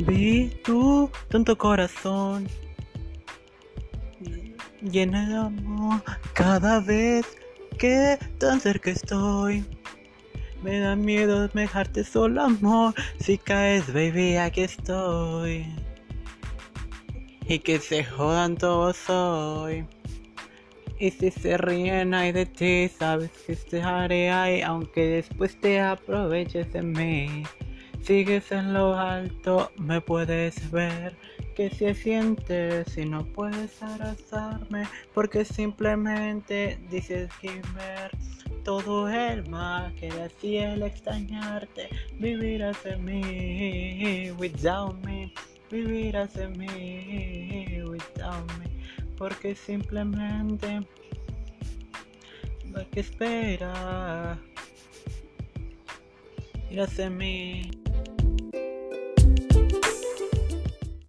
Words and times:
baby, 0.00 0.52
tu 0.64 1.10
tonto 1.28 1.56
corazón 1.56 2.48
llena 4.90 5.28
de 5.28 5.36
amor 5.36 6.02
cada 6.34 6.80
vez 6.80 7.24
que 7.78 8.18
tan 8.38 8.60
cerca 8.60 8.90
estoy. 8.90 9.64
Me 10.62 10.78
da 10.78 10.96
miedo 10.96 11.48
dejarte 11.48 12.04
solo, 12.04 12.42
amor. 12.42 12.94
Si 13.20 13.36
caes, 13.36 13.92
baby, 13.92 14.36
aquí 14.36 14.62
estoy. 14.62 15.66
Y 17.46 17.58
que 17.58 17.78
se 17.78 18.02
jodan 18.02 18.56
todos 18.56 19.10
hoy. 19.10 19.86
Y 20.98 21.10
si 21.10 21.30
se 21.30 21.58
ríen 21.58 22.14
ahí 22.14 22.32
de 22.32 22.46
ti, 22.46 22.88
sabes 22.88 23.30
que 23.46 23.52
estaré 23.52 24.30
ahí, 24.30 24.62
aunque 24.62 25.06
después 25.06 25.60
te 25.60 25.80
aproveches 25.80 26.72
de 26.72 26.82
mí. 26.82 27.42
Sigues 28.04 28.52
en 28.52 28.74
lo 28.74 28.94
alto, 28.94 29.70
me 29.78 30.00
puedes 30.00 30.70
ver. 30.70 31.16
Que 31.56 31.70
se 31.70 31.94
siente 31.94 32.84
si 32.84 33.04
no 33.04 33.24
puedes 33.24 33.82
abrazarme, 33.82 34.86
porque 35.14 35.44
simplemente 35.44 36.78
dices 36.90 37.30
que 37.40 37.62
ver 37.74 38.10
todo 38.64 39.08
el 39.08 39.48
mal 39.48 39.94
que 39.94 40.08
hacía 40.08 40.74
el 40.74 40.82
extrañarte. 40.82 41.88
Vivirás 42.18 42.84
en 42.84 43.04
mí, 43.04 44.30
without 44.32 44.94
me, 45.04 45.32
vivirás 45.70 46.36
en 46.36 46.58
mí, 46.58 47.82
without 47.88 48.46
me 48.58 48.74
porque 49.16 49.54
simplemente 49.54 50.80
hay 52.76 52.84
que 52.90 53.00
esperar. 53.00 54.38
Mírase 56.68 57.04
a 57.04 57.10
mí. 57.10 57.83